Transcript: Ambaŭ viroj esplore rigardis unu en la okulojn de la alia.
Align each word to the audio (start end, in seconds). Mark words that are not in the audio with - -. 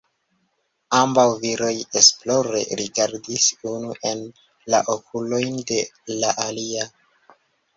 Ambaŭ 0.99 1.25
viroj 1.43 1.73
esplore 2.01 2.61
rigardis 2.81 3.45
unu 3.73 3.93
en 4.13 4.25
la 4.75 4.83
okulojn 4.97 5.63
de 5.73 5.81
la 6.25 6.33
alia. 6.49 6.91